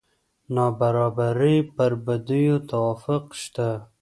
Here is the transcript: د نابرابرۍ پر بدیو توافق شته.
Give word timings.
د 0.03 0.03
نابرابرۍ 0.55 1.57
پر 1.75 1.91
بدیو 2.05 2.55
توافق 2.71 3.23
شته. 3.41 3.69